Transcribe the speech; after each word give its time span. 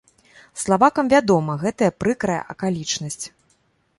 Славакам 0.61 1.11
вядома 1.15 1.57
гэтая 1.63 1.91
прыкрая 2.03 2.39
акалічнасць. 2.53 3.23